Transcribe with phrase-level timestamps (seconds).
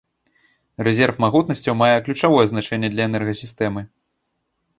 [0.87, 3.81] Рэзерв магутнасцяў мае ключавое значэнне для энергасістэмы.